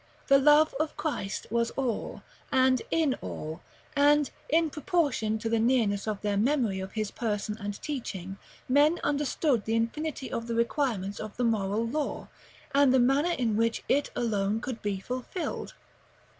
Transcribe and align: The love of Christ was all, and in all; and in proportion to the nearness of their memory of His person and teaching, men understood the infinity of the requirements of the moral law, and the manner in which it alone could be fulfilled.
The 0.29 0.39
love 0.39 0.73
of 0.79 0.97
Christ 0.97 1.45
was 1.51 1.69
all, 1.77 2.23
and 2.51 2.81
in 2.89 3.13
all; 3.21 3.61
and 3.95 4.31
in 4.49 4.71
proportion 4.71 5.37
to 5.37 5.47
the 5.47 5.59
nearness 5.59 6.07
of 6.07 6.21
their 6.21 6.37
memory 6.37 6.79
of 6.79 6.93
His 6.93 7.11
person 7.11 7.55
and 7.59 7.79
teaching, 7.83 8.39
men 8.67 8.97
understood 9.03 9.65
the 9.65 9.75
infinity 9.75 10.31
of 10.31 10.47
the 10.47 10.55
requirements 10.55 11.19
of 11.19 11.37
the 11.37 11.43
moral 11.45 11.85
law, 11.87 12.29
and 12.73 12.91
the 12.91 12.99
manner 12.99 13.33
in 13.33 13.55
which 13.55 13.83
it 13.87 14.09
alone 14.15 14.59
could 14.59 14.81
be 14.81 14.99
fulfilled. 14.99 15.75